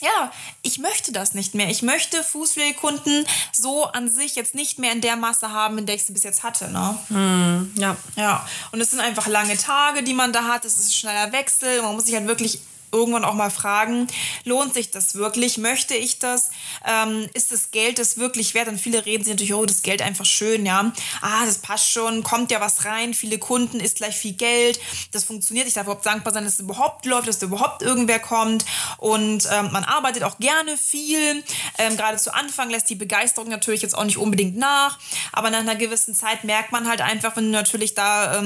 ja, 0.00 0.32
ich 0.62 0.78
möchte 0.78 1.12
das 1.12 1.34
nicht 1.34 1.54
mehr. 1.54 1.68
Ich 1.68 1.82
möchte 1.82 2.22
Fußpflegekunden 2.22 3.26
so 3.52 3.84
an 3.84 4.08
sich 4.08 4.36
jetzt 4.36 4.54
nicht 4.54 4.78
mehr 4.78 4.92
in 4.92 5.00
der 5.00 5.16
Masse 5.16 5.52
haben, 5.52 5.78
in 5.78 5.86
der 5.86 5.94
ich 5.94 6.04
sie 6.04 6.12
bis 6.12 6.22
jetzt 6.22 6.42
hatte. 6.42 6.70
Ne? 6.70 7.68
Ja. 7.76 7.96
Ja, 8.16 8.46
und 8.72 8.80
es 8.80 8.90
sind 8.90 9.00
einfach 9.00 9.26
lange 9.26 9.56
Tage, 9.56 10.02
die 10.02 10.14
man 10.14 10.32
da 10.32 10.44
hat. 10.44 10.64
Es 10.64 10.78
ist 10.78 10.88
ein 10.88 10.92
schneller 10.92 11.32
Wechsel. 11.32 11.82
Man 11.82 11.94
muss 11.94 12.04
sich 12.06 12.14
halt 12.14 12.26
wirklich 12.26 12.60
irgendwann 12.92 13.24
auch 13.24 13.34
mal 13.34 13.50
fragen, 13.50 14.06
lohnt 14.44 14.74
sich 14.74 14.90
das 14.90 15.14
wirklich? 15.14 15.58
Möchte 15.58 15.94
ich 15.94 16.18
das? 16.18 16.50
Ähm, 16.86 17.28
ist 17.34 17.52
das 17.52 17.70
Geld 17.70 17.98
das 17.98 18.18
wirklich 18.18 18.54
wert? 18.54 18.68
Und 18.68 18.78
viele 18.78 19.04
reden 19.06 19.24
sich 19.24 19.32
natürlich, 19.32 19.54
oh, 19.54 19.66
das 19.66 19.82
Geld 19.82 20.02
einfach 20.02 20.24
schön, 20.24 20.66
ja. 20.66 20.92
Ah, 21.20 21.46
das 21.46 21.58
passt 21.58 21.90
schon, 21.90 22.22
kommt 22.22 22.50
ja 22.50 22.60
was 22.60 22.84
rein, 22.84 23.14
viele 23.14 23.38
Kunden, 23.38 23.80
ist 23.80 23.96
gleich 23.96 24.16
viel 24.16 24.32
Geld. 24.32 24.80
Das 25.12 25.24
funktioniert. 25.24 25.66
Ich 25.66 25.74
darf 25.74 25.84
überhaupt 25.84 26.06
dankbar 26.06 26.32
sein, 26.32 26.44
dass 26.44 26.54
es 26.54 26.60
überhaupt 26.60 27.06
läuft, 27.06 27.28
dass 27.28 27.38
da 27.38 27.46
überhaupt 27.46 27.82
irgendwer 27.82 28.18
kommt. 28.18 28.64
Und 28.98 29.48
ähm, 29.52 29.70
man 29.72 29.84
arbeitet 29.84 30.22
auch 30.24 30.38
gerne 30.38 30.76
viel. 30.76 31.44
Ähm, 31.78 31.96
gerade 31.96 32.18
zu 32.18 32.34
Anfang 32.34 32.70
lässt 32.70 32.90
die 32.90 32.94
Begeisterung 32.94 33.48
natürlich 33.48 33.82
jetzt 33.82 33.96
auch 33.96 34.04
nicht 34.04 34.18
unbedingt 34.18 34.56
nach. 34.56 34.98
Aber 35.32 35.50
nach 35.50 35.60
einer 35.60 35.76
gewissen 35.76 36.14
Zeit 36.14 36.44
merkt 36.44 36.72
man 36.72 36.88
halt 36.88 37.00
einfach, 37.00 37.36
wenn 37.36 37.44
du 37.44 37.50
natürlich 37.50 37.94
da... 37.94 38.42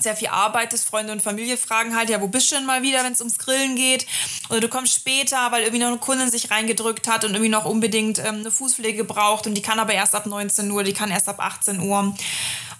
Sehr 0.00 0.16
viel 0.16 0.28
arbeitest, 0.28 0.88
Freunde 0.88 1.12
und 1.12 1.22
Familie 1.22 1.56
fragen 1.56 1.96
halt, 1.96 2.10
ja, 2.10 2.20
wo 2.20 2.26
bist 2.26 2.50
du 2.50 2.56
denn 2.56 2.66
mal 2.66 2.82
wieder, 2.82 3.04
wenn 3.04 3.12
es 3.12 3.20
ums 3.20 3.38
Grillen 3.38 3.76
geht? 3.76 4.06
Oder 4.50 4.60
du 4.60 4.68
kommst 4.68 4.94
später, 4.94 5.50
weil 5.50 5.62
irgendwie 5.62 5.82
noch 5.82 5.88
eine 5.88 5.98
Kundin 5.98 6.30
sich 6.30 6.50
reingedrückt 6.50 7.06
hat 7.08 7.24
und 7.24 7.32
irgendwie 7.32 7.50
noch 7.50 7.64
unbedingt 7.64 8.18
ähm, 8.18 8.40
eine 8.40 8.50
Fußpflege 8.50 9.04
braucht 9.04 9.46
und 9.46 9.54
die 9.54 9.62
kann 9.62 9.78
aber 9.78 9.94
erst 9.94 10.14
ab 10.14 10.26
19 10.26 10.70
Uhr, 10.70 10.82
die 10.82 10.92
kann 10.92 11.10
erst 11.10 11.28
ab 11.28 11.38
18 11.38 11.80
Uhr. 11.80 12.14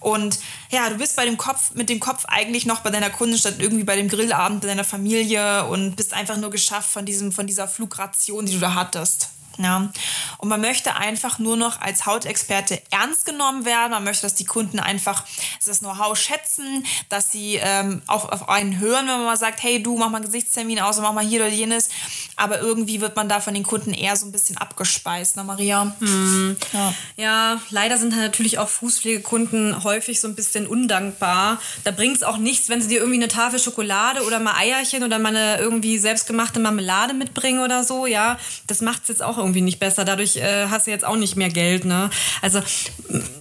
Und 0.01 0.39
ja, 0.69 0.89
du 0.89 0.97
bist 0.97 1.15
bei 1.15 1.25
dem 1.25 1.37
Kopf, 1.37 1.73
mit 1.73 1.89
dem 1.89 1.99
Kopf 1.99 2.25
eigentlich 2.27 2.67
noch 2.67 2.81
bei 2.81 2.91
deiner 2.91 3.09
Kundin 3.09 3.39
statt 3.39 3.55
irgendwie 3.57 3.85
bei 3.85 3.95
dem 3.95 4.07
Grillabend 4.07 4.61
bei 4.61 4.67
deiner 4.67 4.83
Familie 4.83 5.65
und 5.65 5.95
bist 5.95 6.13
einfach 6.13 6.37
nur 6.37 6.51
geschafft 6.51 6.91
von 6.91 7.05
diesem, 7.05 7.31
von 7.31 7.47
dieser 7.47 7.67
Flugration, 7.67 8.45
die 8.45 8.53
du 8.53 8.59
da 8.59 8.75
hattest. 8.75 9.29
Ja. 9.57 9.89
Und 10.37 10.49
man 10.49 10.61
möchte 10.61 10.95
einfach 10.95 11.39
nur 11.39 11.57
noch 11.57 11.81
als 11.81 12.05
Hautexperte 12.05 12.81
ernst 12.91 13.25
genommen 13.25 13.65
werden. 13.65 13.91
Man 13.91 14.03
möchte, 14.03 14.23
dass 14.23 14.35
die 14.35 14.45
Kunden 14.45 14.79
einfach 14.79 15.23
das 15.65 15.79
Know-how 15.79 16.17
schätzen, 16.17 16.85
dass 17.09 17.31
sie 17.31 17.55
ähm, 17.55 18.01
auf, 18.07 18.25
auf 18.29 18.49
einen 18.49 18.79
hören, 18.79 19.07
wenn 19.07 19.17
man 19.17 19.25
mal 19.25 19.37
sagt, 19.37 19.63
hey 19.63 19.81
du, 19.81 19.97
mach 19.97 20.09
mal 20.09 20.17
einen 20.17 20.25
Gesichtstermin 20.25 20.79
aus 20.79 20.97
und 20.97 21.03
mach 21.03 21.13
mal 21.13 21.25
hier 21.25 21.41
oder 21.41 21.49
jenes. 21.49 21.89
Aber 22.35 22.59
irgendwie 22.59 22.99
wird 23.01 23.15
man 23.15 23.29
da 23.29 23.39
von 23.39 23.53
den 23.53 23.63
Kunden 23.63 23.93
eher 23.93 24.15
so 24.17 24.25
ein 24.25 24.31
bisschen 24.31 24.57
abgespeist, 24.57 25.37
ne 25.37 25.43
Maria? 25.43 25.95
Mhm. 25.99 26.57
Ja. 26.73 26.93
ja. 27.15 27.61
leider 27.69 27.97
sind 27.97 28.15
natürlich 28.15 28.59
auch 28.59 28.67
Fußpflegekunden 28.67 29.83
häufig 29.83 30.19
so 30.19 30.27
ein 30.27 30.35
bisschen 30.35 30.67
undankbar. 30.67 31.59
Da 31.83 31.91
bringt 31.91 32.17
es 32.17 32.23
auch 32.23 32.37
nichts, 32.37 32.67
wenn 32.67 32.81
sie 32.81 32.89
dir 32.89 32.99
irgendwie 32.99 33.19
eine 33.19 33.29
Tafel 33.29 33.59
Schokolade 33.59 34.23
oder 34.23 34.39
mal 34.39 34.55
Eierchen 34.55 35.03
oder 35.03 35.17
mal 35.17 35.29
eine 35.29 35.59
irgendwie 35.59 35.97
selbstgemachte 35.97 36.59
Marmelade 36.59 37.13
mitbringen 37.13 37.61
oder 37.61 37.83
so. 37.83 38.05
Ja, 38.05 38.37
das 38.67 38.81
macht 38.81 39.03
es 39.03 39.07
jetzt 39.07 39.23
auch 39.23 39.37
irgendwie 39.37 39.44
nicht 39.53 39.79
besser. 39.79 40.05
Dadurch 40.05 40.37
äh, 40.37 40.67
hast 40.69 40.87
du 40.87 40.91
jetzt 40.91 41.05
auch 41.05 41.15
nicht 41.17 41.35
mehr 41.35 41.49
Geld. 41.49 41.85
Ne? 41.85 42.09
Also 42.41 42.61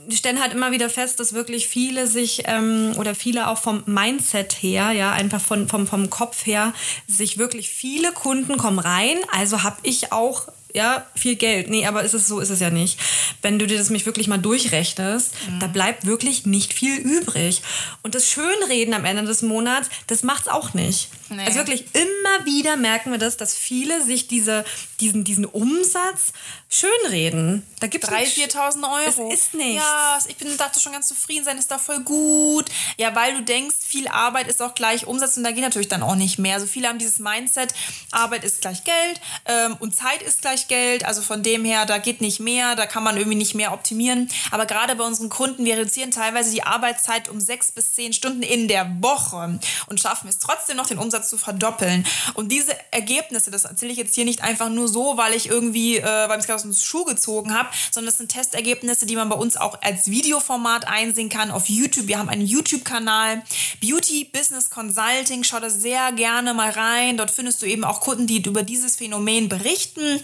wir 0.07 0.17
stellen 0.17 0.41
halt 0.41 0.53
immer 0.53 0.73
wieder 0.73 0.91
fest, 0.91 1.21
dass 1.21 1.33
wirklich 1.33 1.69
viele 1.69 2.07
sich 2.07 2.43
ähm, 2.47 2.93
oder 2.99 3.15
viele 3.15 3.49
auch 3.49 3.59
vom 3.59 3.83
Mindset 3.87 4.53
her, 4.53 4.93
ja, 4.93 5.13
einfach 5.13 5.41
von, 5.41 5.69
vom, 5.69 5.87
vom 5.87 6.11
Kopf 6.11 6.47
her, 6.47 6.73
sich 7.07 7.39
wirklich 7.39 7.71
viele 7.71 8.13
Kunden 8.13 8.57
kommen 8.57 8.79
rein. 8.79 9.17
Also 9.33 9.63
habe 9.63 9.77
ich 9.83 10.13
auch 10.13 10.49
ja, 10.75 11.07
viel 11.15 11.37
Geld. 11.37 11.71
Nee, 11.71 11.87
aber 11.87 12.03
ist 12.03 12.15
es 12.15 12.27
so, 12.27 12.41
ist 12.41 12.51
es 12.51 12.59
ja 12.59 12.69
nicht. 12.69 12.99
Wenn 13.43 13.61
du 13.61 13.67
dir 13.67 13.79
das 13.79 13.91
mich 13.91 14.07
wirklich 14.07 14.27
mal 14.27 14.39
durchrechnest, 14.39 15.33
mhm. 15.49 15.61
da 15.61 15.69
bleibt 15.69 16.05
wirklich 16.05 16.47
nicht 16.47 16.75
viel 16.75 16.97
übrig. 16.97 17.63
Und 18.03 18.17
das 18.17 18.29
Schönreden 18.29 18.93
am 18.93 19.05
Ende 19.05 19.23
des 19.23 19.43
Monats, 19.43 19.89
das 20.09 20.25
macht's 20.25 20.49
auch 20.49 20.75
nicht. 20.75 21.09
Nee. 21.31 21.45
Also 21.45 21.59
wirklich 21.59 21.87
immer 21.95 22.45
wieder 22.45 22.77
merken 22.77 23.13
wir 23.13 23.19
das, 23.19 23.37
dass 23.37 23.57
viele 23.57 24.03
sich 24.05 24.27
diese, 24.27 24.65
diesen, 25.01 25.25
diesen 25.25 25.45
Umsatz 25.45 26.33
schönreden. 26.69 27.65
Da 27.81 27.87
gibt 27.87 28.05
es 28.05 28.11
3.000, 28.11 28.53
4.000 28.53 28.93
Euro. 29.07 29.33
Es 29.33 29.39
ist 29.39 29.55
nicht. 29.55 29.77
Ja, 29.77 30.19
ich 30.29 30.37
bin, 30.37 30.55
dachte 30.57 30.81
schon 30.81 30.93
ganz 30.93 31.07
zufrieden 31.07 31.45
sein, 31.45 31.57
ist 31.57 31.71
doch 31.71 31.81
voll 31.81 32.01
gut. 32.01 32.67
Ja, 32.99 33.15
weil 33.15 33.35
du 33.35 33.43
denkst, 33.43 33.77
viel 33.87 34.09
Arbeit 34.09 34.49
ist 34.49 34.61
auch 34.61 34.75
gleich 34.75 35.07
Umsatz 35.07 35.37
und 35.37 35.45
da 35.45 35.53
geht 35.53 35.63
natürlich 35.63 35.89
dann 35.89 36.03
auch 36.03 36.17
nicht 36.17 36.39
mehr. 36.39 36.55
Also 36.55 36.67
viele 36.67 36.89
haben 36.89 36.99
dieses 36.99 37.19
Mindset, 37.19 37.73
Arbeit 38.11 38.45
ist 38.45 38.61
gleich 38.61 38.83
Geld 38.85 39.21
ähm, 39.47 39.77
und 39.79 39.95
Zeit 39.95 40.21
ist 40.23 40.43
gleich 40.43 40.64
Geld. 40.69 41.05
Also 41.05 41.23
von 41.23 41.43
dem 41.43 41.65
her, 41.65 41.87
da 41.87 41.99
geht 41.99 42.21
nicht 42.21 42.41
mehr, 42.41 42.77
da 42.77 42.87
kann 42.87 43.03
man 43.03 43.17
irgendwie 43.17 43.37
nicht 43.37 43.55
mehr 43.55 43.73
optimieren. 43.73 44.29
Aber 44.51 44.67
gerade 44.67 44.97
bei 44.97 45.05
unseren 45.05 45.29
Kunden, 45.29 45.65
wir 45.65 45.77
reduzieren 45.77 46.11
teilweise 46.11 46.51
die 46.51 46.63
Arbeitszeit 46.63 47.29
um 47.29 47.41
sechs 47.41 47.73
bis 47.73 47.93
zehn 47.93 48.13
Stunden 48.13 48.43
in 48.43 48.69
der 48.69 48.91
Woche 49.01 49.59
und 49.87 50.01
schaffen 50.01 50.29
es 50.29 50.39
trotzdem 50.39 50.77
noch, 50.77 50.87
den 50.87 50.99
Umsatz 50.99 51.29
zu 51.29 51.39
verdoppeln. 51.39 52.07
Und 52.35 52.53
diese 52.53 52.73
Ergebnisse, 52.91 53.51
das 53.51 53.65
erzähle 53.65 53.93
ich 53.93 53.99
jetzt 53.99 54.15
hier 54.15 54.25
nicht 54.25 54.43
einfach 54.43 54.69
nur 54.69 54.89
so, 54.89 55.17
weil 55.17 55.35
ich 55.35 55.49
irgendwie, 55.49 55.99
äh, 55.99 56.05
weil 56.05 56.39
ich 56.39 56.43
es 56.43 56.47
gerade 56.47 56.57
aus 56.57 56.63
dem 56.63 56.75
Schuh 56.75 57.05
gezogen 57.05 57.55
habe, 57.55 57.69
sondern 57.91 58.11
das 58.11 58.19
sind 58.19 58.31
Testergebnisse, 58.31 59.07
die 59.07 59.17
man 59.17 59.29
bei 59.29 59.37
uns 59.37 59.57
auch 59.57 59.81
als 59.83 60.11
Videoformat 60.11 60.87
einsehen 60.87 61.29
kann 61.29 61.51
auf 61.51 61.69
YouTube. 61.69 62.07
Wir 62.07 62.19
haben 62.19 62.29
einen 62.29 62.47
YouTube-Kanal, 62.47 63.43
Beauty 63.81 64.25
Business 64.33 64.71
Consulting. 64.71 65.45
Schau 65.45 65.61
da 65.61 65.71
sehr 65.71 66.13
gerne 66.13 66.55
mal 66.55 66.71
rein. 66.71 67.17
Dort 67.17 67.31
findest 67.31 67.63
du 67.63 67.67
eben 67.67 67.85
auch 67.85 68.01
Kunden, 68.01 68.27
die 68.27 68.43
über 68.43 68.63
dieses 68.63 68.97
Phänomen 68.97 69.49
berichten 69.49 70.21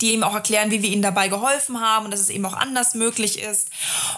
die 0.00 0.12
eben 0.12 0.22
auch 0.22 0.34
erklären, 0.34 0.70
wie 0.70 0.82
wir 0.82 0.90
ihnen 0.90 1.02
dabei 1.02 1.28
geholfen 1.28 1.80
haben 1.80 2.04
und 2.04 2.10
dass 2.10 2.20
es 2.20 2.28
eben 2.28 2.44
auch 2.46 2.54
anders 2.54 2.94
möglich 2.94 3.40
ist. 3.40 3.68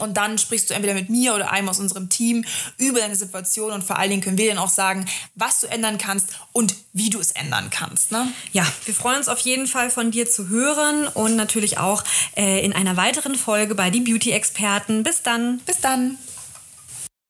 Und 0.00 0.16
dann 0.16 0.36
sprichst 0.36 0.68
du 0.68 0.74
entweder 0.74 0.94
mit 0.94 1.08
mir 1.08 1.34
oder 1.34 1.52
einem 1.52 1.68
aus 1.68 1.78
unserem 1.78 2.08
Team 2.08 2.44
über 2.76 2.98
deine 2.98 3.14
Situation 3.14 3.70
und 3.70 3.84
vor 3.84 3.98
allen 3.98 4.10
Dingen 4.10 4.20
können 4.20 4.36
wir 4.36 4.48
dann 4.48 4.58
auch 4.58 4.68
sagen, 4.68 5.06
was 5.36 5.60
du 5.60 5.68
ändern 5.68 5.96
kannst 5.96 6.30
und 6.52 6.74
wie 6.92 7.08
du 7.08 7.20
es 7.20 7.30
ändern 7.30 7.70
kannst. 7.70 8.10
Ne? 8.10 8.26
Ja, 8.52 8.66
wir 8.84 8.94
freuen 8.94 9.18
uns 9.18 9.28
auf 9.28 9.38
jeden 9.38 9.68
Fall 9.68 9.88
von 9.88 10.10
dir 10.10 10.28
zu 10.28 10.48
hören 10.48 11.06
und 11.06 11.36
natürlich 11.36 11.78
auch 11.78 12.02
äh, 12.36 12.62
in 12.64 12.72
einer 12.72 12.96
weiteren 12.96 13.36
Folge 13.36 13.74
bei 13.74 13.90
die 13.90 14.00
Beauty-Experten. 14.00 15.02
Bis 15.02 15.22
dann. 15.22 15.60
Bis 15.60 15.80
dann. 15.80 16.18